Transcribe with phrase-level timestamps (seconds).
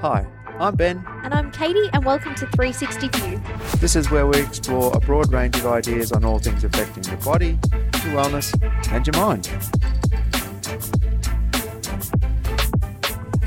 [0.00, 0.26] Hi,
[0.58, 1.04] I'm Ben.
[1.24, 3.40] And I'm Katie, and welcome to 360 View.
[3.78, 7.16] This is where we explore a broad range of ideas on all things affecting your
[7.18, 7.58] body,
[8.04, 8.52] your wellness,
[8.92, 9.48] and your mind.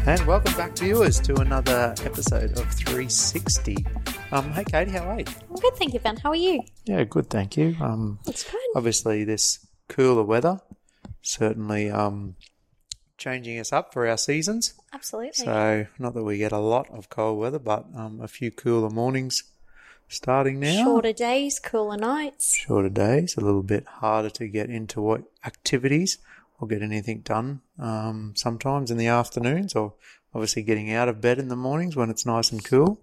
[0.05, 3.85] And welcome back, viewers, to another episode of 360.
[4.31, 5.25] Um, hey, Katie, how are you?
[5.49, 6.17] I'm good, thank you, Ben.
[6.17, 6.61] How are you?
[6.85, 7.75] Yeah, good, thank you.
[7.79, 8.59] Um, It's good.
[8.75, 10.59] obviously, this cooler weather
[11.21, 12.35] certainly um,
[13.17, 14.73] changing us up for our seasons.
[15.03, 15.43] Absolutely.
[15.43, 18.89] So, not that we get a lot of cold weather, but um, a few cooler
[18.89, 19.43] mornings
[20.07, 20.85] starting now.
[20.85, 22.53] Shorter days, cooler nights.
[22.53, 26.19] Shorter days, a little bit harder to get into what activities
[26.57, 29.95] or get anything done um, sometimes in the afternoons, or
[30.33, 33.01] obviously getting out of bed in the mornings when it's nice and cool.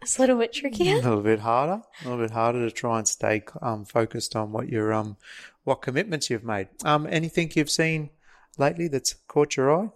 [0.00, 0.94] It's a little bit trickier.
[0.94, 4.52] A little bit harder, a little bit harder to try and stay um, focused on
[4.52, 5.18] what your um,
[5.64, 6.68] what commitments you've made.
[6.82, 8.08] Um, anything you've seen
[8.56, 9.90] lately that's caught your eye?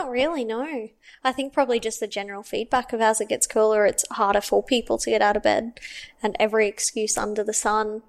[0.00, 0.88] Not really, no.
[1.22, 4.62] I think probably just the general feedback of as it gets cooler, it's harder for
[4.62, 5.78] people to get out of bed,
[6.22, 8.00] and every excuse under the sun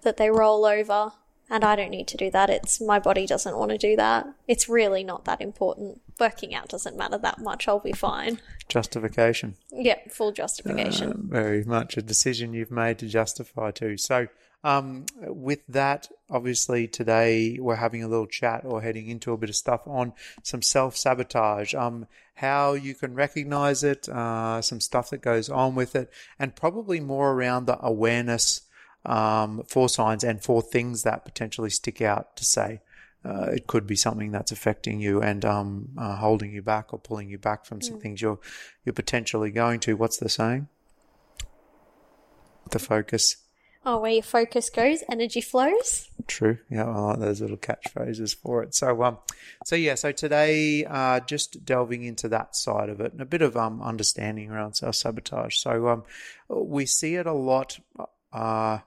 [0.00, 1.12] that they roll over.
[1.50, 2.48] And I don't need to do that.
[2.48, 4.26] It's my body doesn't want to do that.
[4.48, 6.00] It's really not that important.
[6.18, 7.68] Working out doesn't matter that much.
[7.68, 8.40] I'll be fine.
[8.70, 9.56] Justification.
[9.70, 11.10] Yep, full justification.
[11.10, 13.98] Uh, very much a decision you've made to justify too.
[13.98, 14.28] So,
[14.64, 19.50] um, with that, obviously today we're having a little chat or heading into a bit
[19.50, 25.10] of stuff on some self sabotage, um, how you can recognize it, uh, some stuff
[25.10, 28.62] that goes on with it, and probably more around the awareness
[29.04, 32.80] um, for signs and for things that potentially stick out to say.
[33.22, 36.98] Uh, it could be something that's affecting you and um, uh, holding you back or
[36.98, 38.38] pulling you back from some things you're
[38.84, 39.94] you're potentially going to.
[39.94, 40.68] What's the saying?
[42.70, 43.43] The focus.
[43.86, 46.08] Oh, where your focus goes, energy flows.
[46.26, 46.58] True.
[46.70, 48.74] Yeah, I like those little catchphrases for it.
[48.74, 49.18] So, um,
[49.66, 53.42] so yeah, so today, uh, just delving into that side of it and a bit
[53.42, 55.56] of um understanding around self sabotage.
[55.56, 56.04] So, um,
[56.48, 57.78] we see it a lot.
[58.32, 58.78] Uh,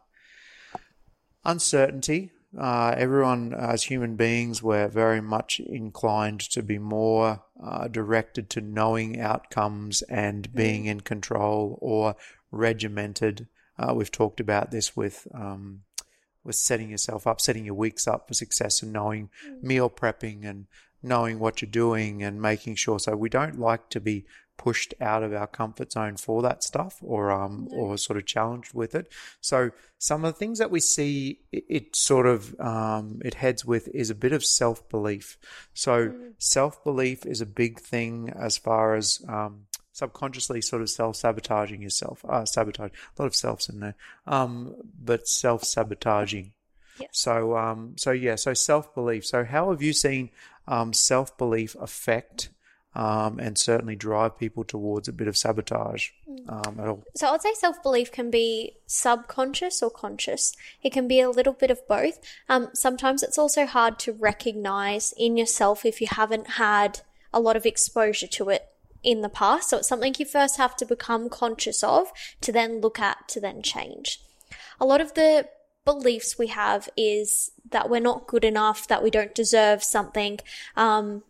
[1.46, 2.32] uncertainty.
[2.58, 8.62] Uh, everyone, as human beings, we're very much inclined to be more uh, directed to
[8.62, 12.16] knowing outcomes and being in control or
[12.52, 13.48] regimented.
[13.78, 15.82] Uh, we've talked about this with um,
[16.44, 19.30] with setting yourself up, setting your weeks up for success, and knowing
[19.62, 20.68] meal prepping and
[21.04, 23.00] knowing what you're doing and making sure.
[23.00, 24.26] So we don't like to be
[24.58, 28.74] pushed out of our comfort zone for that stuff or um or sort of challenged
[28.74, 29.12] with it.
[29.40, 33.64] So some of the things that we see it, it sort of um it heads
[33.64, 35.38] with is a bit of self belief.
[35.74, 41.16] So self belief is a big thing as far as um subconsciously sort of self
[41.16, 42.24] sabotaging yourself.
[42.28, 43.96] Uh, sabotage a lot of selves in there.
[44.26, 46.54] Um, but self sabotaging.
[47.00, 47.10] Yes.
[47.12, 49.26] So um so yeah so self belief.
[49.26, 50.30] So how have you seen
[50.68, 52.50] um self belief affect
[52.96, 56.10] um, and certainly drive people towards a bit of sabotage
[56.50, 57.04] um, at all.
[57.16, 60.54] So I'd say self belief can be subconscious or conscious.
[60.82, 62.20] It can be a little bit of both.
[62.50, 67.56] Um, sometimes it's also hard to recognize in yourself if you haven't had a lot
[67.56, 68.68] of exposure to it
[69.04, 69.70] in the past.
[69.70, 73.40] So it's something you first have to become conscious of to then look at to
[73.40, 74.22] then change.
[74.80, 75.48] A lot of the
[75.86, 80.40] beliefs we have is that we're not good enough, that we don't deserve something,
[80.76, 81.24] um,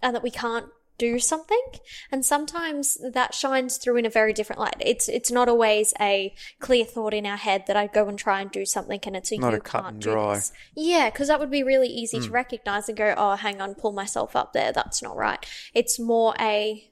[0.00, 0.66] and that we can't
[1.02, 1.64] do something.
[2.12, 4.76] And sometimes that shines through in a very different light.
[4.78, 8.40] It's it's not always a clear thought in our head that I go and try
[8.40, 10.28] and do something and it's a Not you a cut can't and do dry.
[10.28, 10.34] Hmm.
[10.34, 10.52] this.
[10.76, 13.92] Yeah, because that would be really easy to recognize and go, oh, hang on, pull
[13.92, 14.72] myself up there.
[14.72, 15.44] That's not right.
[15.74, 16.88] It's more a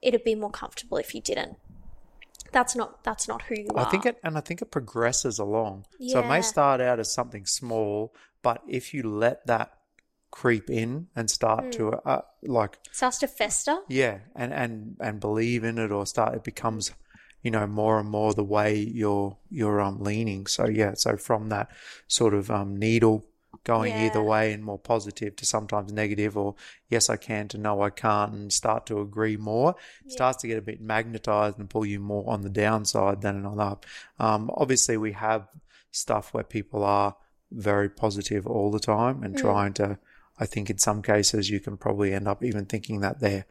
[0.00, 1.56] it'd be more comfortable if you didn't.
[2.50, 3.86] That's not that's not who you I are.
[3.86, 5.86] I think it, and I think it progresses along.
[6.08, 8.12] So it may start out as something small,
[8.42, 9.78] but if you let that
[10.32, 11.98] creep in and start to Hmm.
[12.12, 13.76] uh, like starts to fester.
[13.88, 16.90] yeah, and and and believe in it or start, it becomes
[17.42, 20.46] you know more and more the way you're you're um leaning.
[20.46, 21.68] So yeah, so from that
[22.08, 23.24] sort of um needle
[23.64, 26.54] going either way and more positive to sometimes negative or
[26.88, 29.76] yes I can to no I can't and start to agree more
[30.06, 33.44] it starts to get a bit magnetized and pull you more on the downside than
[33.46, 33.86] on the up.
[34.18, 35.46] Um, obviously we have
[35.92, 37.14] stuff where people are
[37.52, 39.98] very positive all the time and trying to
[40.42, 43.46] I think in some cases you can probably end up even thinking that they're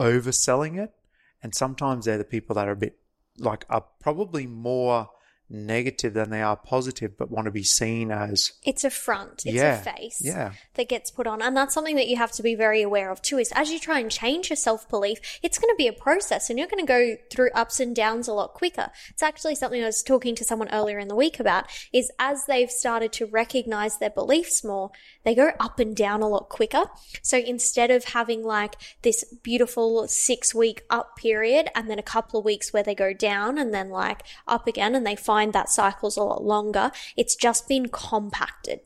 [0.00, 0.92] overselling it.
[1.40, 2.98] And sometimes they're the people that are a bit
[3.38, 5.08] like are probably more
[5.52, 9.44] negative than they are positive but want to be seen as It's a front.
[9.44, 10.20] It's Yeah, a face.
[10.24, 10.52] yeah.
[10.74, 11.42] That gets put on.
[11.42, 13.78] And that's something that you have to be very aware of too is as you
[13.78, 16.84] try and change your self belief, it's going to be a process and you're going
[16.84, 18.90] to go through ups and downs a lot quicker.
[19.10, 22.46] It's actually something I was talking to someone earlier in the week about is as
[22.46, 24.90] they've started to recognize their beliefs more,
[25.24, 26.84] they go up and down a lot quicker.
[27.20, 32.38] So instead of having like this beautiful six week up period and then a couple
[32.38, 35.68] of weeks where they go down and then like up again and they find that
[35.68, 38.80] cycle's a lot longer, it's just been compacted.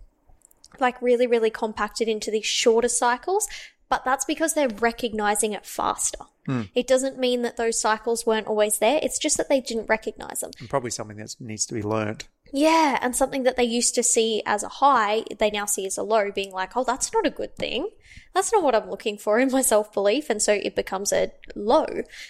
[0.81, 3.49] Like really, really compacted into these shorter cycles
[3.89, 6.25] but that's because they're recognizing it faster.
[6.49, 6.71] Mm.
[6.75, 8.99] It doesn't mean that those cycles weren't always there.
[9.03, 10.51] It's just that they didn't recognize them.
[10.59, 12.29] And probably something that needs to be learnt.
[12.53, 15.99] Yeah, and something that they used to see as a high, they now see as
[15.99, 17.89] a low, being like, oh, that's not a good thing.
[18.35, 20.31] That's not what I'm looking for in my self belief.
[20.31, 21.87] And so it becomes a low,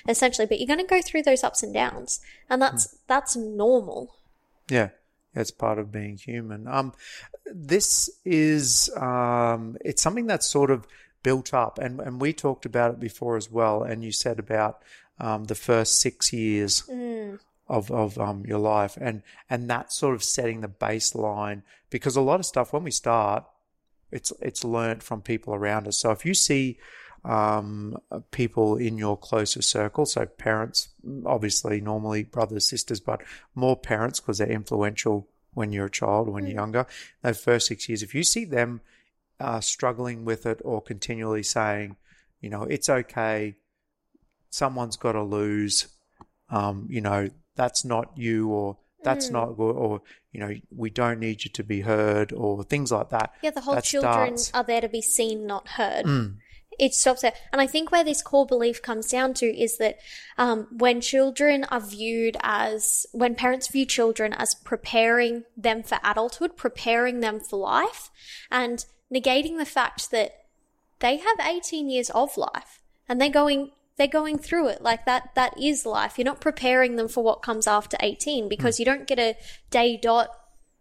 [0.09, 0.47] essentially.
[0.47, 2.99] But you're going to go through those ups and downs, and that's mm.
[3.07, 4.16] that's normal.
[4.69, 4.91] Yeah,
[5.35, 6.67] it's part of being human.
[6.67, 6.93] Um,
[7.45, 10.87] this is um, it's something that's sort of
[11.27, 11.77] built up.
[11.79, 13.83] And, and we talked about it before as well.
[13.83, 14.81] And you said about
[15.19, 17.41] um, the first six years mm.
[17.67, 22.21] of, of um, your life and, and that sort of setting the baseline because a
[22.21, 23.45] lot of stuff when we start,
[24.13, 25.99] it's, it's learned from people around us.
[25.99, 26.79] So if you see,
[27.27, 27.99] um,
[28.31, 30.07] people in your closer circle.
[30.07, 30.89] So parents,
[31.27, 33.23] obviously, normally brothers, sisters, but
[33.55, 36.49] more parents because they're influential when you're a child, when mm.
[36.49, 36.87] you're younger.
[37.23, 38.81] Those first six years, if you see them
[39.41, 41.97] uh, struggling with it or continually saying,
[42.41, 43.57] you know, it's okay,
[44.51, 45.89] someone's got to lose,
[46.49, 49.33] um, you know, that's not you or that's mm.
[49.33, 50.03] not good or
[50.33, 53.61] you know we don't need you to be heard or things like that yeah the
[53.61, 54.51] whole that children starts.
[54.53, 56.35] are there to be seen not heard mm.
[56.79, 59.99] It stops there and i think where this core belief comes down to is that
[60.39, 66.57] um, when children are viewed as when parents view children as preparing them for adulthood
[66.57, 68.11] preparing them for life
[68.51, 70.45] and negating the fact that
[71.01, 74.83] they have 18 years of life and they're going they're going through it.
[74.83, 76.19] Like that that is life.
[76.19, 78.81] You're not preparing them for what comes after 18 because mm.
[78.81, 79.37] you don't get a
[79.71, 80.31] day dot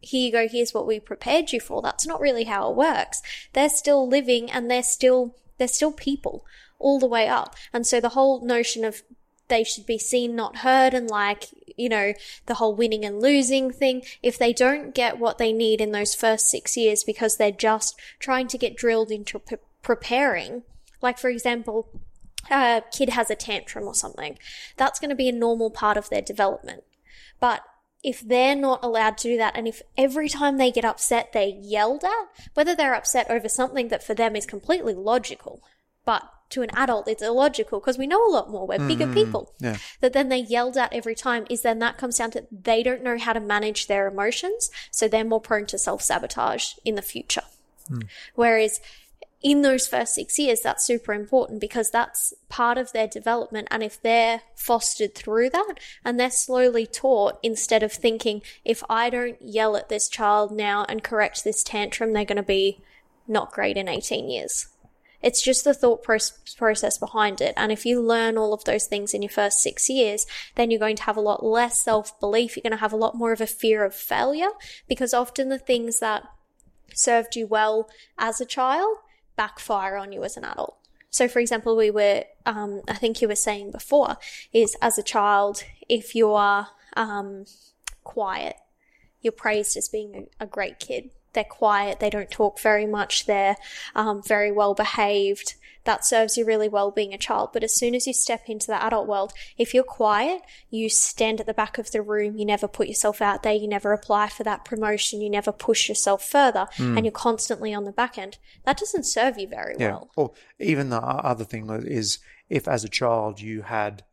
[0.02, 1.82] here you go here's what we prepared you for.
[1.82, 3.22] That's not really how it works.
[3.54, 6.46] They're still living and they're still they're still people
[6.80, 9.04] all the way up and so the whole notion of
[9.48, 12.14] they should be seen, not heard, and like, you know,
[12.46, 14.04] the whole winning and losing thing.
[14.24, 18.00] If they don't get what they need in those first six years because they're just
[18.20, 20.64] trying to get drilled into pre- preparing,
[21.02, 21.90] like, for example,
[22.50, 24.38] a kid has a tantrum or something,
[24.78, 26.84] that's going to be a normal part of their development.
[27.40, 27.62] But
[28.06, 31.48] if they're not allowed to do that, and if every time they get upset, they're
[31.48, 35.64] yelled at, whether they're upset over something that for them is completely logical,
[36.06, 38.68] but to an adult, it's illogical because we know a lot more.
[38.68, 39.54] We're mm, bigger people.
[39.60, 39.78] Yeah.
[40.02, 43.04] That then they yelled at every time is then that comes down to they don't
[43.04, 44.70] know how to manage their emotions.
[44.92, 47.42] So they're more prone to self sabotage in the future.
[47.90, 48.04] Mm.
[48.36, 48.80] Whereas
[49.46, 53.68] in those first six years, that's super important because that's part of their development.
[53.70, 59.12] And if they're fostered through that and they're slowly taught instead of thinking, if I
[59.12, 62.82] don't yell at this child now and correct this tantrum, they're going to be
[63.28, 64.68] not great in 18 years.
[65.22, 67.54] It's just the thought process behind it.
[67.56, 70.26] And if you learn all of those things in your first six years,
[70.56, 72.56] then you're going to have a lot less self belief.
[72.56, 74.50] You're going to have a lot more of a fear of failure
[74.88, 76.24] because often the things that
[76.96, 77.88] served you well
[78.18, 78.98] as a child
[79.36, 80.78] backfire on you as an adult.
[81.10, 84.18] So, for example, we were, um, I think you were saying before,
[84.52, 87.46] is as a child, if you are um,
[88.04, 88.58] quiet,
[89.22, 93.58] you're praised as being a, great kid they're quiet, they don't talk very much, they're
[93.94, 95.56] um, very well behaved.
[95.86, 97.50] That serves you really well being a child.
[97.54, 101.40] But as soon as you step into the adult world, if you're quiet, you stand
[101.40, 104.30] at the back of the room, you never put yourself out there, you never apply
[104.30, 106.96] for that promotion, you never push yourself further, mm.
[106.96, 108.38] and you're constantly on the back end.
[108.66, 109.90] That doesn't serve you very yeah.
[109.90, 110.10] well.
[110.16, 114.04] Or even the other thing is if as a child you had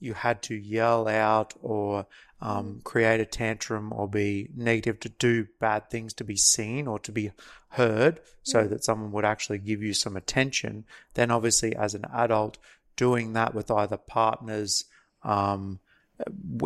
[0.00, 2.06] you had to yell out or
[2.40, 6.98] um, create a tantrum or be negative to do bad things to be seen or
[7.00, 7.32] to be
[7.70, 12.58] heard so that someone would actually give you some attention, then obviously as an adult,
[12.96, 14.84] doing that with either partners,
[15.22, 15.80] um,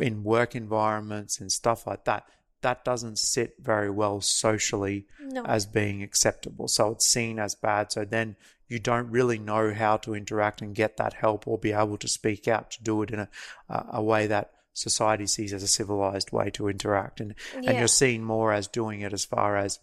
[0.00, 2.24] in work environments and stuff like that,
[2.62, 5.44] that doesn't sit very well socially no.
[5.44, 6.68] as being acceptable.
[6.68, 7.92] So it's seen as bad.
[7.92, 8.36] So then
[8.68, 12.08] you don't really know how to interact and get that help or be able to
[12.08, 13.28] speak out to do it in a,
[13.68, 17.70] a way that society sees as a civilized way to interact and yeah.
[17.70, 19.78] and you're seen more as doing it as far as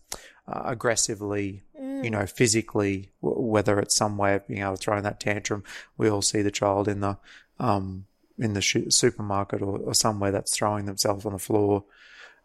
[0.48, 2.04] uh, aggressively mm.
[2.04, 5.20] you know physically w- whether it's some way of being able to throw in that
[5.20, 5.64] tantrum
[5.98, 7.18] we all see the child in the
[7.60, 8.06] um
[8.40, 11.84] in the sh- supermarket or, or somewhere that's throwing themselves on the floor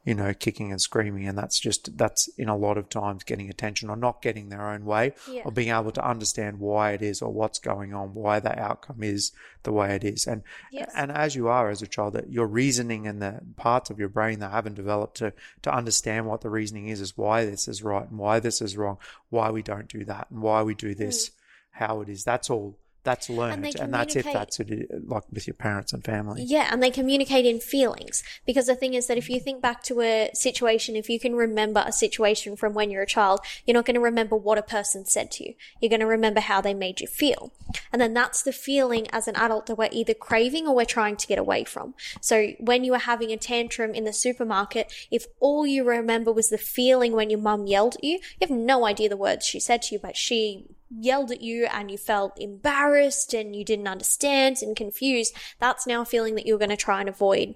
[0.04, 1.26] you know, kicking and screaming.
[1.26, 4.70] And that's just, that's in a lot of times getting attention or not getting their
[4.70, 5.42] own way Yeah.
[5.44, 9.02] or being able to understand why it is or what's going on, why the outcome
[9.02, 9.32] is
[9.62, 10.26] the way it is.
[10.26, 10.92] And, Yes.
[10.94, 14.10] and as you are as a child, that your reasoning and the parts of your
[14.10, 15.32] brain that haven't developed to,
[15.62, 18.76] to understand what the reasoning is, is why this is right and why this is
[18.76, 18.98] wrong,
[19.30, 20.98] why we don't do that and why we do hmm.
[20.98, 21.30] this,
[21.70, 22.24] how it is.
[22.24, 22.78] That's all.
[23.04, 26.42] That's learned, they and, that's if that's it, like with your parents and family.
[26.42, 28.22] Yeah, and they communicate in feelings.
[28.46, 31.34] Because the thing is that if you think back to a situation, if you can
[31.34, 34.62] remember a situation from when you're a child, you're not going to remember what a
[34.62, 35.54] person said to you.
[35.80, 37.52] You're going to remember how they made you feel.
[37.92, 41.16] And then that's the feeling as an adult that we're either craving or we're trying
[41.16, 41.94] to get away from.
[42.22, 46.48] So when you were having a tantrum in the supermarket, if all you remember was
[46.48, 49.60] the feeling when your mum yelled at you, you have no idea the words she
[49.60, 50.66] said to you, but she
[50.98, 56.02] yelled at you and you felt embarrassed and you didn't understand and confused, that's now
[56.02, 57.54] a feeling that you're going to try and avoid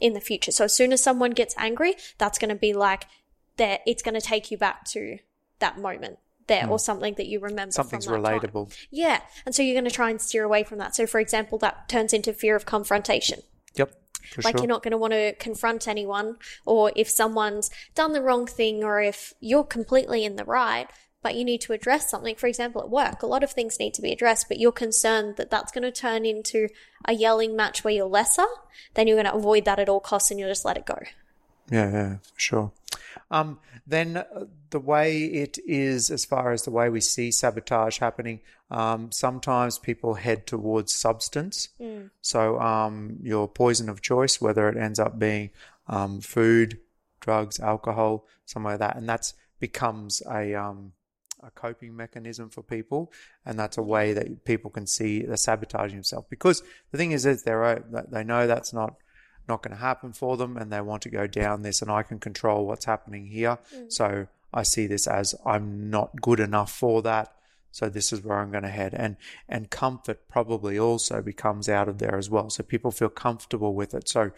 [0.00, 0.52] in the future.
[0.52, 3.06] So as soon as someone gets angry, that's going to be like
[3.56, 3.80] that.
[3.86, 5.18] It's going to take you back to
[5.58, 7.70] that moment there or something that you remember.
[7.72, 7.82] Hmm.
[7.82, 8.40] Something's that time.
[8.40, 8.76] relatable.
[8.90, 10.94] Yeah, and so you're going to try and steer away from that.
[10.94, 13.40] So, for example, that turns into fear of confrontation.
[13.74, 13.92] Yep.
[14.32, 14.62] For Like sure.
[14.62, 18.84] you're not going to want to confront anyone, or if someone's done the wrong thing,
[18.84, 20.88] or if you're completely in the right,
[21.26, 22.36] but you need to address something.
[22.36, 25.34] For example, at work, a lot of things need to be addressed, but you're concerned
[25.38, 26.68] that that's going to turn into
[27.04, 28.46] a yelling match where you're lesser.
[28.94, 31.00] Then you're going to avoid that at all costs, and you'll just let it go.
[31.68, 32.72] Yeah, yeah, for sure.
[33.28, 37.98] Um, then uh, the way it is, as far as the way we see sabotage
[37.98, 38.38] happening,
[38.70, 41.70] um, sometimes people head towards substance.
[42.20, 45.50] So um, your poison of choice, whether it ends up being
[45.88, 46.78] um, food,
[47.18, 50.92] drugs, alcohol, something like that, and that's becomes a um,
[51.42, 53.12] a coping mechanism for people,
[53.44, 56.26] and that's a way that people can see the sabotaging themselves.
[56.30, 58.96] Because the thing is, is they're they know that's not
[59.48, 62.02] not going to happen for them and they want to go down this and I
[62.02, 63.58] can control what's happening here.
[63.88, 67.32] So I see this as I'm not good enough for that.
[67.70, 68.94] So this is where I'm going to head.
[68.94, 69.16] And,
[69.50, 72.48] and comfort probably also becomes out of there as well.
[72.48, 74.08] So people feel comfortable with it.
[74.08, 74.30] So,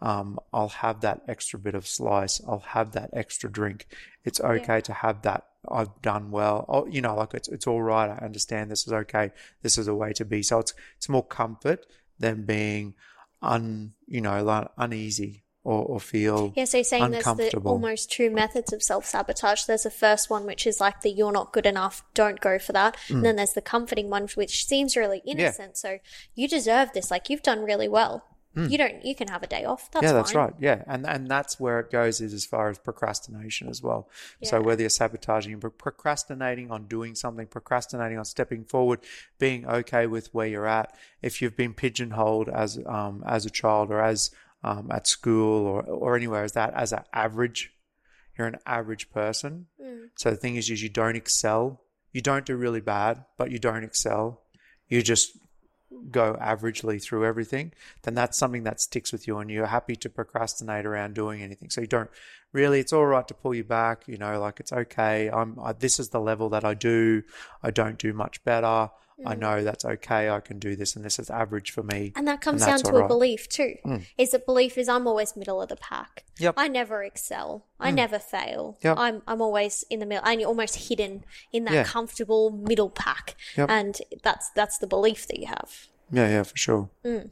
[0.00, 2.40] um, I'll have that extra bit of slice.
[2.48, 3.86] I'll have that extra drink.
[4.24, 5.44] It's okay to have that.
[5.70, 6.64] I've done well.
[6.68, 8.08] Oh, you know, like it's, it's all right.
[8.08, 9.32] I understand this is okay.
[9.62, 10.42] This is a way to be.
[10.42, 11.86] So it's, it's more comfort
[12.18, 12.94] than being
[13.42, 18.10] un, you know, like uneasy or, or feel Yeah, so you're saying there's the almost
[18.10, 19.64] two methods of self sabotage.
[19.64, 22.72] There's the first one, which is like the you're not good enough, don't go for
[22.72, 22.96] that.
[23.08, 23.16] Mm.
[23.16, 25.76] And then there's the comforting one, which seems really innocent.
[25.76, 25.98] So
[26.36, 27.10] you deserve this.
[27.10, 28.24] Like you've done really well.
[28.56, 29.90] You don't, you can have a day off.
[29.90, 30.08] That's Mm.
[30.08, 30.42] yeah, that's fine.
[30.44, 30.54] right.
[30.58, 34.08] Yeah, and and that's where it goes is as far as procrastination as well.
[34.42, 39.00] So whether you're sabotaging, but procrastinating on doing something, procrastinating on stepping forward,
[39.38, 40.96] being okay with where you're at.
[41.20, 44.30] If you've been pigeonholed as um as a child or as
[44.64, 47.72] um at school or or anywhere as that as an average,
[48.38, 49.66] you're an average person.
[49.78, 50.08] Mm.
[50.16, 51.82] So the thing is, is you don't excel.
[52.12, 54.42] You don't do really bad, but you don't excel.
[54.88, 55.36] You just
[56.10, 60.08] go averagely through everything, then that's something that sticks with you and you're happy to
[60.08, 61.70] procrastinate around doing anything.
[61.70, 62.10] So you don't
[62.52, 65.30] really, it's all right to pull you back, you know, like it's okay.
[65.30, 67.22] I'm, I, this is the level that I do.
[67.62, 68.90] I don't do much better.
[69.24, 69.38] I Mm.
[69.38, 70.28] know that's okay.
[70.28, 72.12] I can do this and this is average for me.
[72.16, 73.08] And that comes And down to a right.
[73.08, 73.76] belief too.
[74.18, 76.24] Is that belief is I'm always middle of the pack.
[76.38, 76.54] Yep.
[76.58, 77.64] I never excel.
[77.80, 78.76] I never fail.
[78.82, 78.98] Yep.
[78.98, 80.22] I'm I'm always in the middle.
[80.26, 81.84] I'm almost hidden in that Yeah.
[81.84, 83.36] comfortable middle pack.
[83.56, 83.70] Yep.
[83.70, 85.88] And that's that's the belief that you have.
[86.10, 86.90] Yeah, yeah, for sure.
[87.04, 87.30] Mm.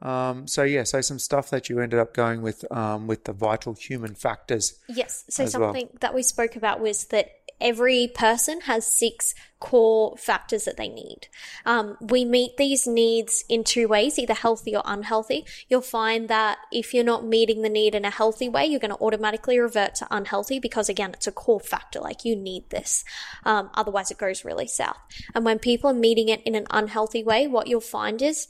[0.00, 3.32] Um, so yeah, so some stuff that you ended up going with, um, with the
[3.32, 4.80] vital human factors.
[4.88, 5.24] Yes.
[5.30, 5.68] So as well.
[5.72, 7.30] something that we spoke about was that
[7.62, 11.28] every person has six core factors that they need.
[11.64, 15.46] Um, we meet these needs in two ways, either healthy or unhealthy.
[15.68, 18.94] You'll find that if you're not meeting the need in a healthy way, you're going
[18.94, 22.00] to automatically revert to unhealthy because again, it's a core factor.
[22.00, 23.04] Like you need this.
[23.44, 24.98] Um, otherwise it goes really south.
[25.34, 28.48] And when people are meeting it in an unhealthy way, what you'll find is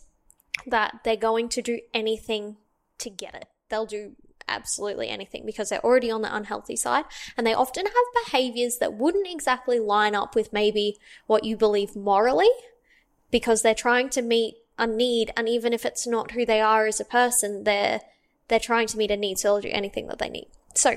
[0.67, 2.57] that they're going to do anything
[2.99, 3.49] to get it.
[3.69, 4.13] They'll do
[4.53, 7.05] absolutely anything because they're already on the unhealthy side
[7.37, 11.97] and they often have behaviors that wouldn't exactly line up with maybe what you believe
[11.97, 12.51] morally
[13.31, 16.87] because they're trying to meet a need and even if it's not who they are
[16.87, 18.01] as a person they're
[18.49, 20.97] they're trying to meet a need so they'll do anything that they need so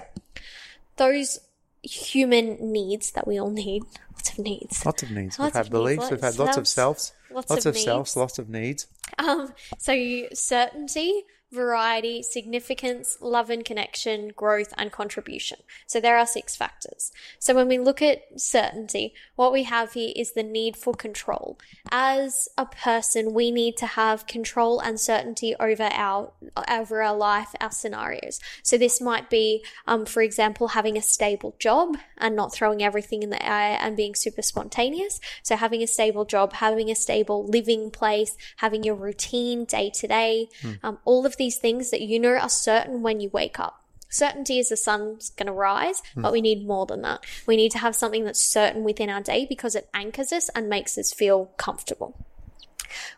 [0.98, 1.40] those
[1.82, 3.84] human needs that we all need
[4.14, 5.40] lots of needs Lots of needs.
[5.40, 6.12] Lots we've had of needs, beliefs.
[6.12, 7.14] We've had lots of selves.
[7.32, 8.16] lots Lots of of selves.
[8.16, 8.88] Lots of needs.
[9.20, 11.24] Um, so certainty
[11.56, 15.60] variety, significance, love and connection, growth, and contribution.
[15.88, 17.12] So there are six factors.
[17.40, 21.58] So when we look at certainty, what we have here is the need for control.
[21.92, 26.34] As a person, we need to have control and certainty over our
[26.70, 28.40] over our life, our scenarios.
[28.64, 33.24] So this might be, um, for example, having a stable job and not throwing everything
[33.24, 35.20] in the air and being super spontaneous.
[35.44, 40.08] So having a stable job, having a stable living place, having your routine day to
[40.08, 40.50] day,
[40.84, 43.82] um, all of these things that you know are certain when you wake up.
[44.10, 46.22] Certainty is the sun's going to rise, hmm.
[46.22, 47.26] but we need more than that.
[47.46, 50.70] We need to have something that's certain within our day because it anchors us and
[50.70, 52.26] makes us feel comfortable.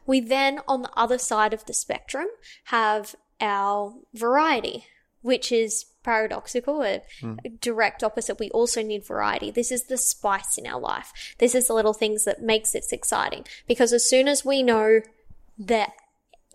[0.05, 2.27] We then, on the other side of the spectrum,
[2.65, 4.85] have our variety,
[5.21, 7.35] which is paradoxical, a hmm.
[7.61, 8.39] direct opposite.
[8.39, 9.51] We also need variety.
[9.51, 11.11] This is the spice in our life.
[11.37, 13.45] This is the little things that makes it exciting.
[13.67, 15.01] Because as soon as we know
[15.59, 15.87] the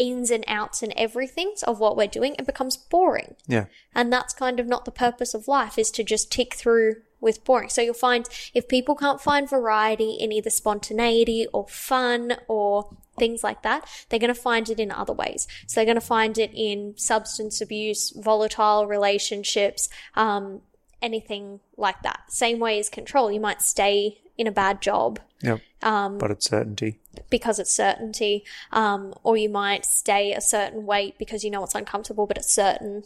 [0.03, 3.37] ins and outs and everything of what we're doing, it becomes boring.
[3.47, 3.67] Yeah.
[3.95, 7.45] And that's kind of not the purpose of life is to just tick through with
[7.45, 7.69] boring.
[7.69, 13.45] So you'll find if people can't find variety in either spontaneity or fun or things
[13.45, 15.47] like that, they're going to find it in other ways.
[15.69, 20.63] So they're going to find it in substance abuse, volatile relationships, um,
[21.01, 22.25] anything like that.
[22.29, 23.31] Same way as control.
[23.31, 25.61] You might stay in a bad job Yep.
[25.83, 27.01] Um, but it's certainty.
[27.29, 31.75] because it's certainty, um, or you might stay a certain weight because you know it's
[31.75, 33.03] uncomfortable, but it's certain.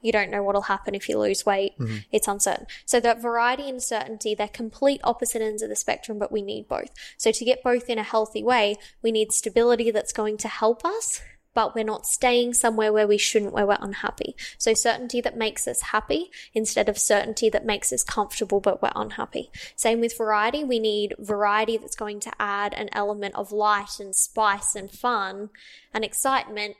[0.00, 1.74] You don't know what'll happen if you lose weight.
[2.12, 2.66] It's uncertain.
[2.84, 6.68] So that variety and certainty, they're complete opposite ends of the spectrum, but we need
[6.68, 6.90] both.
[7.16, 10.84] So to get both in a healthy way, we need stability that's going to help
[10.84, 11.20] us,
[11.56, 14.36] but we're not staying somewhere where we shouldn't, where we're unhappy.
[14.58, 18.92] So certainty that makes us happy instead of certainty that makes us comfortable, but we're
[18.94, 19.50] unhappy.
[19.74, 20.64] Same with variety.
[20.64, 25.48] We need variety that's going to add an element of light and spice and fun
[25.94, 26.76] and excitement,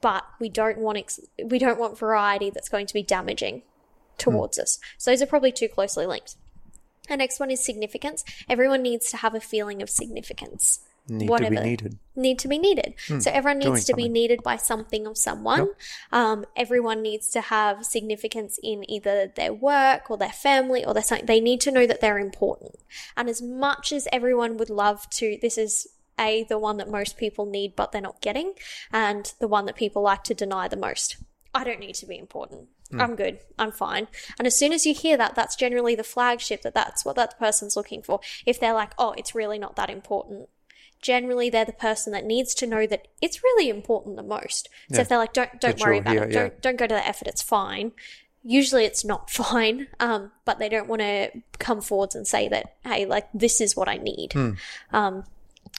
[0.00, 3.62] but we don't want ex- we don't want variety that's going to be damaging
[4.16, 4.78] towards us.
[4.96, 6.36] So those are probably too closely linked.
[7.08, 8.24] The next one is significance.
[8.48, 10.78] Everyone needs to have a feeling of significance.
[11.08, 11.56] Need Whatever.
[11.56, 11.98] to be needed.
[12.14, 12.94] Need to be needed.
[13.18, 15.70] So everyone needs to be needed by something or someone.
[16.12, 21.02] Um, everyone needs to have significance in either their work or their family or their
[21.02, 21.26] something.
[21.26, 22.76] They need to know that they're important.
[23.16, 25.88] And as much as everyone would love to, this is
[26.20, 28.52] a the one that most people need but they're not getting,
[28.92, 31.16] and the one that people like to deny the most.
[31.54, 32.68] I don't need to be important.
[32.98, 33.38] I'm good.
[33.58, 34.08] I'm fine.
[34.38, 37.38] And as soon as you hear that, that's generally the flagship that that's what that
[37.38, 38.20] person's looking for.
[38.44, 40.48] If they're like, oh, it's really not that important,
[41.02, 44.68] generally they're the person that needs to know that it's really important the most.
[44.90, 46.38] So if they're like, don't don't That worry about here, it, yeah.
[46.40, 47.92] don't don't go to the effort, it's fine.
[48.44, 52.74] Usually it's not fine, um, but they don't want to come forwards and say that,
[52.84, 54.34] hey, like this is what I need.
[54.92, 55.24] Um,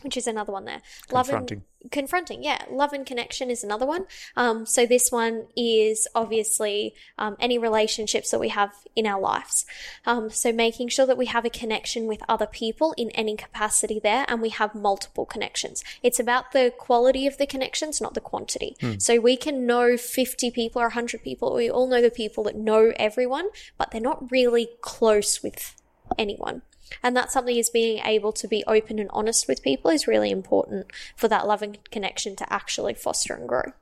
[0.01, 0.81] which is another one there.
[1.11, 1.31] Love Hmm.
[1.31, 1.63] Confronting.
[1.81, 2.65] and confronting, yeah.
[2.69, 4.05] Love and connection is another one.
[4.35, 9.65] Um, so this one is obviously um, any relationships that we have in our lives.
[10.05, 13.99] Um, so making sure that we have a connection with other people in any capacity
[14.01, 15.83] there, and we have multiple connections.
[16.01, 18.75] It's about the quality of the connections, not the quantity.
[18.97, 21.53] So we can know 50 people or 100 people.
[21.53, 25.75] We all know the people that know everyone, but they're not really close with
[26.17, 26.61] anyone.
[27.01, 30.29] And that's something is being able to be open and honest with people is really
[30.29, 33.73] important for that love and connection to actually foster and grow.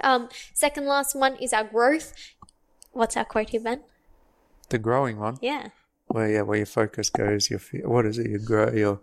[0.00, 2.12] Um, second last one is our growth.
[2.92, 3.80] What's our quote here, Ben?
[4.68, 5.38] The growing one.
[5.40, 5.68] Yeah.
[6.08, 8.30] Where yeah, where your focus goes, your what is it?
[8.30, 9.00] Your grow your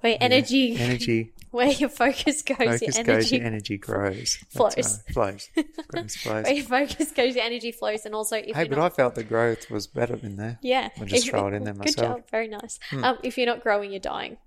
[0.00, 4.34] Where energy, energy where your focus goes, focus your goes, energy your energy grows.
[4.50, 5.02] flows.
[5.12, 5.48] Flows.
[5.88, 6.44] grows, flows.
[6.44, 8.94] where your focus goes, your energy flows, and also if Hey, you're but not, I
[8.94, 10.58] felt the growth was better in there.
[10.62, 11.96] yeah, I'll just if- throw it in there myself.
[11.96, 12.12] Hmm.
[12.20, 12.78] job, very nice.
[12.92, 14.38] Um, if you're not growing, you're dying.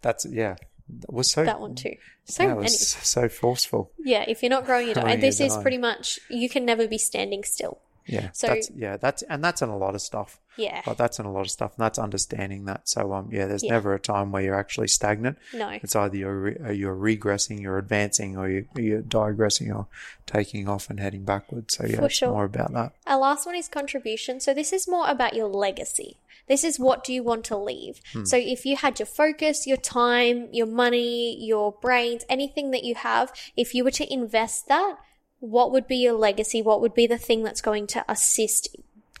[0.00, 0.56] That's yeah.
[0.88, 1.94] That was so That one too.
[2.24, 3.92] So that was so forceful.
[3.98, 5.06] Yeah, if you're not growing, you're dying.
[5.06, 5.62] Growing, this you're is dying.
[5.62, 7.78] pretty much you can never be standing still.
[8.06, 8.30] Yeah.
[8.32, 10.38] So- that's yeah, that's and that's in a lot of stuff.
[10.58, 10.82] Yeah.
[10.86, 12.88] Like that's in a lot of stuff, and that's understanding that.
[12.88, 13.72] So um, yeah, there's Yeah.
[13.72, 15.38] never a time where you're actually stagnant.
[15.54, 15.68] No.
[15.70, 19.86] It's either you're re- uh, you're regressing, you're advancing, or you, you're digressing or
[20.26, 21.76] taking off and heading backwards.
[21.76, 22.30] So yeah, For it's sure.
[22.30, 22.92] more about that.
[23.06, 24.40] Our last one is contribution.
[24.40, 26.18] So this is more about your legacy.
[26.48, 28.00] This is what do you want to leave.
[28.24, 32.96] So if you had your focus, your time, your money, your brains, anything that you
[32.96, 34.96] have, if you were to invest that,
[35.42, 36.62] what would be your legacy?
[36.62, 38.76] What would be the thing that's going to assist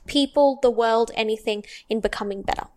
[0.06, 2.68] people, the world, anything in becoming better?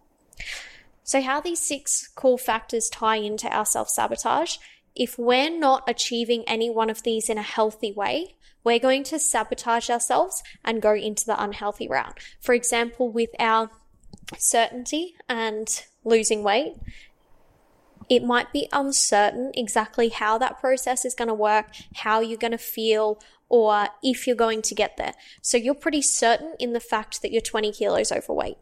[1.03, 4.57] So, how these six core factors tie into our self sabotage,
[4.95, 9.19] if we're not achieving any one of these in a healthy way, we're going to
[9.19, 12.19] sabotage ourselves and go into the unhealthy route.
[12.41, 13.69] For example, with our
[14.39, 16.73] certainty and losing weight,
[18.09, 22.51] it might be uncertain exactly how that process is going to work, how you're going
[22.51, 25.13] to feel, or if you're going to get there.
[25.41, 28.57] So you're pretty certain in the fact that you're 20 kilos overweight.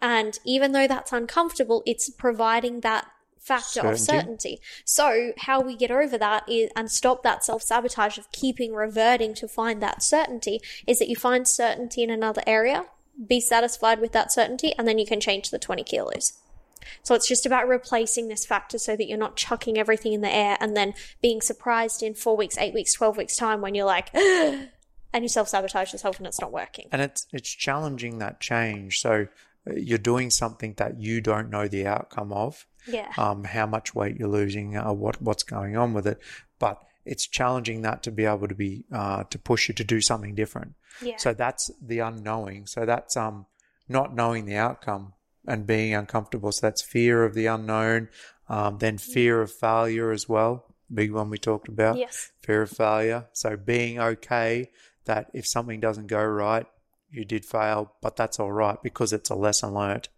[0.00, 3.06] And even though that's uncomfortable, it's providing that
[3.38, 4.58] factor of Certainty.
[4.58, 4.60] certainty.
[4.84, 9.46] So how we get over that is and stop that self-sabotage of keeping reverting to
[9.46, 12.86] find that certainty is that you find certainty in another area,
[13.24, 16.40] be satisfied with that certainty, and then you can change the 20 kilos.
[17.02, 20.32] So it's just about replacing this factor so that you're not chucking everything in the
[20.32, 23.86] air and then being surprised in four weeks, eight weeks, 12 weeks time when you're
[23.86, 24.68] like, and
[25.14, 26.88] you self sabotage yourself and it's not working.
[26.92, 29.00] and it's it's challenging that change.
[29.00, 29.28] So
[29.68, 32.66] uh, you're doing something that you don't know the outcome of.
[32.88, 33.12] Yeah.
[33.18, 36.20] um, how much weight you're losing, uh, what what's going on with it.
[36.60, 40.00] But it's challenging that to be able to be uh, to push you to do
[40.00, 40.74] something different.
[41.02, 41.16] Yeah.
[41.16, 42.66] So that's the unknowing.
[42.66, 43.46] So that's um
[43.88, 45.14] not knowing the outcome
[45.46, 46.52] and being uncomfortable.
[46.52, 48.08] So that's fear of the unknown.
[48.48, 50.66] Um, then fear of failure as well.
[50.92, 51.96] Big one we talked about.
[51.96, 52.30] Yes.
[52.40, 53.26] Fear of failure.
[53.32, 54.70] So being okay
[55.04, 56.66] that if something doesn't go right,
[57.10, 60.08] you did fail, but that's all right because it's a lesson learnt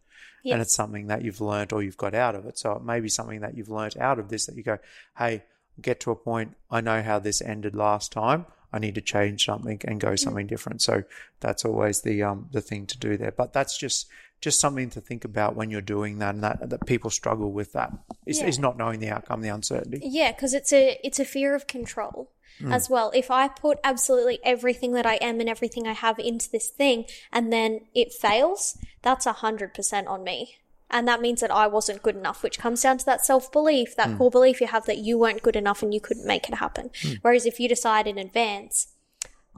[0.55, 2.59] and it's something that you've learnt or you've got out of it.
[2.59, 4.79] So it may be something that you've learnt out of this that you go,
[5.17, 5.45] hey,
[5.81, 6.57] get to a point.
[6.71, 8.47] I know how this ended last time.
[8.73, 10.83] I need to change something and go something different.
[10.83, 11.05] So
[11.41, 13.33] that's always the um the thing to do there.
[13.33, 14.09] But that's just
[14.41, 17.73] just something to think about when you're doing that, and that that people struggle with
[17.73, 17.93] that
[18.27, 18.47] is, Yeah.
[18.47, 20.01] is not knowing the outcome, the uncertainty.
[20.05, 22.73] Yeah, because it's a it's a fear of control Hmm.
[22.73, 23.13] as well.
[23.15, 27.05] If I put absolutely everything that I am and everything I have into this thing,
[27.33, 30.57] and then it fails, that's a hundred percent on me,
[30.91, 33.95] and that means that I wasn't good enough, which comes down to that self belief,
[33.97, 34.17] that Hmm.
[34.19, 36.91] core belief you have that you weren't good enough and you couldn't make it happen.
[37.23, 38.89] Whereas if you decide in advance.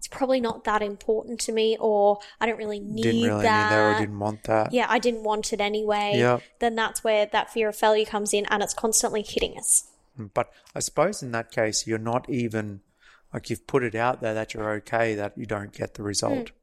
[0.00, 3.70] It's probably not that important to me, or I don't really need Didn't really that.
[3.70, 4.72] need that or didn't want that.
[4.72, 6.14] yeah, I didn't want it anyway.
[6.16, 6.42] Yep.
[6.58, 9.90] Then that's where that fear of failure comes in, and it's constantly hitting us.
[10.32, 12.80] But I suppose in that case, you're not even
[13.34, 16.48] like you've put it out there that you're okay that you don't get the result.
[16.48, 16.54] Hmm.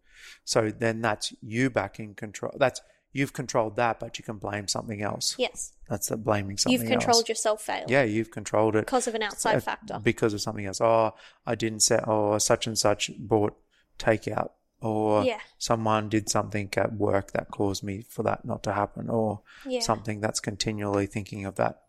[0.43, 2.55] So then that's you back in control.
[2.57, 2.81] That's
[3.17, 5.35] you've controlled that, but you can blame something else.
[5.39, 5.73] Yes.
[5.89, 7.29] That's the blaming something You've controlled else.
[7.29, 9.99] your self fail Yeah, you've controlled it because of an outside uh, factor.
[9.99, 10.79] because of something else.
[10.81, 11.13] Oh,
[11.45, 11.99] I didn't say.
[12.05, 13.57] Oh, such and such bought
[13.97, 14.51] takeout,
[14.81, 15.39] or Yeah.
[15.57, 19.79] someone did something at work that caused me for that not to happen, or Yeah.
[19.81, 21.83] something that's continually thinking of that,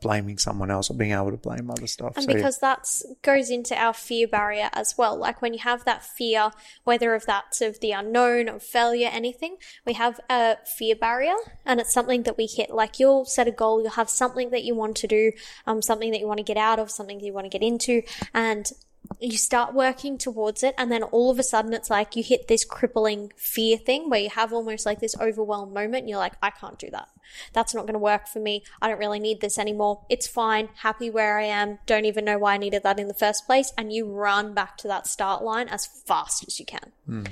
[0.00, 2.16] blaming someone else or being able to blame other stuff.
[2.16, 2.36] And So, yeah.
[2.36, 5.16] because that's goes into our fear barrier as well.
[5.16, 6.50] Like when you have that fear,
[6.84, 9.56] whether of that's of the unknown, of failure, anything,
[9.86, 12.70] we have a fear barrier and it's something that we hit.
[12.70, 15.32] Like you'll set a goal, you'll have something that you want to do,
[15.66, 17.66] um, something that you want to get out of, something that you want to get
[17.66, 18.02] into,
[18.34, 18.70] and
[19.18, 22.48] you start working towards it and then all of a sudden it's like you hit
[22.48, 26.34] this crippling fear thing where you have almost like this overwhelmed moment and you're like
[26.42, 27.08] i can't do that.
[27.52, 28.64] That's not going to work for me.
[28.80, 30.04] I don't really need this anymore.
[30.08, 30.68] It's fine.
[30.76, 31.78] Happy where i am.
[31.86, 33.72] Don't even know why i needed that in the first place.
[33.76, 36.92] And you run back to that start line as fast as you can.
[37.06, 37.24] Hmm.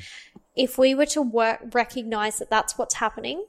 [0.56, 3.44] If we were to work recognize that that's what's happening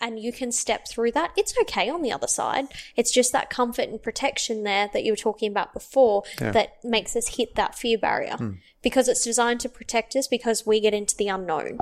[0.00, 2.66] and you can step through that, it's okay on the other side.
[2.96, 7.16] It's just that comfort and protection there that you were talking about before that makes
[7.16, 8.52] us hit that fear barrier hmm.
[8.82, 11.78] because it's designed to protect us because we get into the unknown.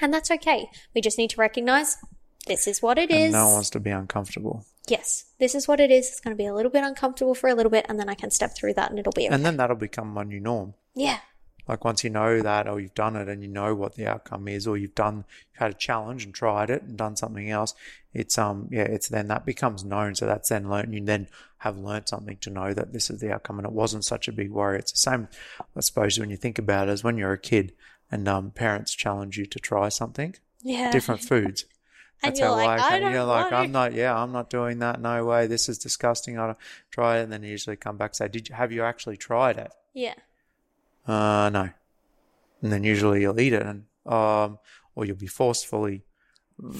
[0.00, 0.70] And that's okay.
[0.94, 1.96] We just need to recognize
[2.46, 3.32] this is what it is.
[3.32, 4.64] no one wants to be uncomfortable.
[4.88, 6.08] yes, this is what it is.
[6.08, 8.14] It's going to be a little bit uncomfortable for a little bit, and then I
[8.14, 9.34] can step through that and it'll be okay.
[9.34, 10.74] And then that'll become my new norm.
[10.94, 11.18] yeah.
[11.68, 14.48] Like once you know that, or you've done it and you know what the outcome
[14.48, 15.16] is, or you've done,
[15.52, 17.74] you've had a challenge and tried it and done something else.
[18.14, 20.14] It's um, yeah, it's then that becomes known.
[20.14, 20.94] So that's then learned.
[20.94, 21.28] You then
[21.58, 24.32] have learned something to know that this is the outcome, and it wasn't such a
[24.32, 24.78] big worry.
[24.78, 25.28] It's the same,
[25.76, 27.72] I suppose, when you think about it, as when you're a kid
[28.10, 30.90] and um, parents challenge you to try something, Yeah.
[30.90, 31.64] different foods.
[32.20, 32.80] And That's you're how like, life.
[32.92, 33.92] I and you're like, I'm not.
[33.92, 35.00] Yeah, I'm not doing that.
[35.00, 35.46] No way.
[35.46, 36.36] This is disgusting.
[36.36, 36.58] I don't
[36.90, 39.16] try it, and then you usually come back and say, "Did you have you actually
[39.16, 40.14] tried it?" Yeah.
[41.08, 41.70] Uh, no.
[42.62, 44.58] And then usually you'll eat it, and um,
[44.94, 46.02] or you'll be forcefully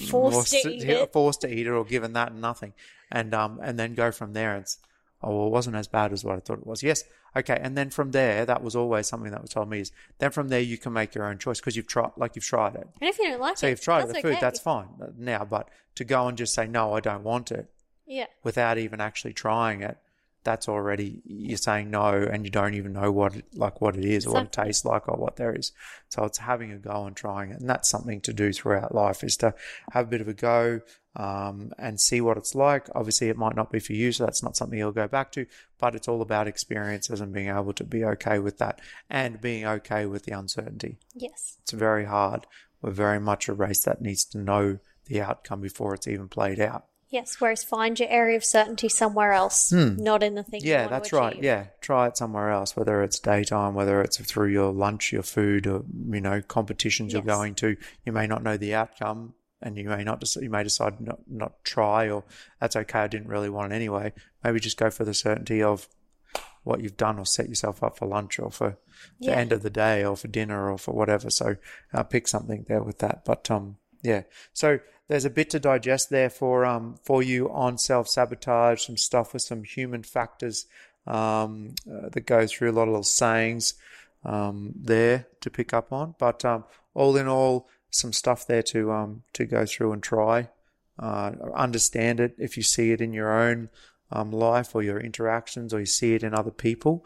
[0.09, 1.13] Forced to eat it.
[1.13, 2.73] forced to eat it, or given that and nothing,
[3.11, 4.53] and um, and then go from there.
[4.55, 4.77] And it's,
[5.23, 6.83] oh, well, it wasn't as bad as what I thought it was.
[6.83, 7.57] Yes, okay.
[7.61, 10.49] And then from there, that was always something that was told me is then from
[10.49, 12.89] there you can make your own choice because you've tried, like you've tried it.
[12.99, 14.37] And if you don't like So it, so you've tried the food, okay.
[14.41, 15.45] that's fine now.
[15.45, 17.69] But to go and just say no, I don't want it,
[18.05, 18.25] Yeah.
[18.43, 19.97] without even actually trying it,
[20.43, 24.25] that's already you're saying no, and you don't even know what like what it is
[24.25, 25.71] or what it tastes like or what there is.
[26.09, 29.23] So it's having a go and trying it, and that's something to do throughout life
[29.23, 29.53] is to
[29.91, 30.81] have a bit of a go
[31.15, 32.87] um, and see what it's like.
[32.95, 35.45] Obviously, it might not be for you, so that's not something you'll go back to.
[35.77, 39.65] But it's all about experiences and being able to be okay with that and being
[39.65, 40.97] okay with the uncertainty.
[41.13, 41.57] Yes.
[41.61, 42.47] It's very hard.
[42.81, 46.59] We're very much a race that needs to know the outcome before it's even played
[46.59, 46.85] out.
[47.11, 50.61] Yes, whereas find your area of certainty somewhere else, not in the thing.
[50.61, 50.81] you Hmm.
[50.81, 51.41] Yeah, that's right.
[51.41, 55.65] Yeah, try it somewhere else, whether it's daytime, whether it's through your lunch, your food,
[55.65, 57.77] or you know competitions you're going to.
[58.05, 60.23] You may not know the outcome, and you may not.
[60.35, 62.25] You may decide not not try, or
[62.61, 62.99] that's okay.
[62.99, 64.13] I didn't really want it anyway.
[64.43, 65.87] Maybe just go for the certainty of
[66.63, 68.77] what you've done, or set yourself up for lunch, or for
[69.19, 69.35] the Yeah.
[69.35, 71.31] end of the day, or for dinner, or for whatever.
[71.31, 71.55] So
[71.91, 73.25] uh, pick something there with that.
[73.25, 74.23] But um, yeah.
[74.53, 78.97] So there's a bit to digest there for um for you on self sabotage, some
[78.97, 80.65] stuff with some human factors
[81.07, 83.73] um, uh, that go through a lot of little sayings
[84.23, 86.15] um, there to pick up on.
[86.19, 90.49] But um, all in all, some stuff there to um, to go through and try,
[90.99, 93.69] uh, understand it if you see it in your own
[94.11, 97.03] um, life or your interactions, or you see it in other people,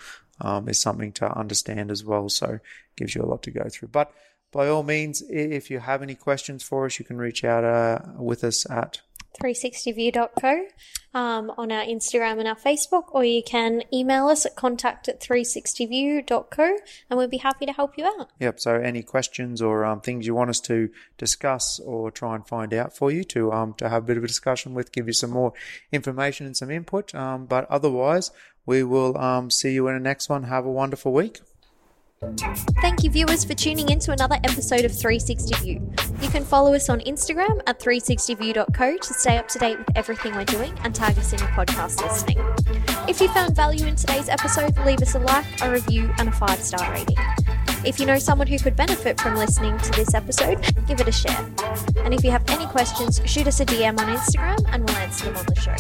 [0.68, 2.28] is something to understand as well.
[2.28, 2.60] So
[2.98, 3.90] gives you a lot to go through.
[3.90, 4.12] But
[4.54, 8.00] by all means, if you have any questions for us, you can reach out uh,
[8.18, 9.02] with us at
[9.42, 10.68] 360view.co
[11.14, 15.20] um, on our Instagram and our Facebook, or you can email us at contact at
[15.22, 16.78] 360view.co
[17.10, 18.30] and we'd be happy to help you out.
[18.40, 18.60] Yep.
[18.60, 22.74] So any questions or um, things you want us to discuss or try and find
[22.74, 25.14] out for you to um, to have a bit of a discussion with, give you
[25.14, 25.54] some more
[25.92, 27.14] information and some input.
[27.16, 28.32] Um, but otherwise,
[28.66, 30.44] we will um, see you in the next one.
[30.44, 31.42] Have a wonderful week.
[32.82, 35.94] Thank you, viewers, for tuning in to another episode of 360 View.
[36.22, 40.36] You can follow us on Instagram at 360view.co to stay up to date with everything
[40.36, 42.38] we're doing and tag us in your podcast listening.
[43.08, 46.32] If you found value in today's episode, leave us a like, a review, and a
[46.32, 47.18] five star rating.
[47.86, 51.12] If you know someone who could benefit from listening to this episode, give it a
[51.12, 51.46] share.
[52.04, 55.26] And if you have any questions, shoot us a DM on Instagram and we'll answer
[55.26, 55.76] them on the show.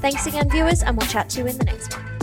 [0.00, 2.15] Thanks again, viewers, and we'll chat to you in the next one.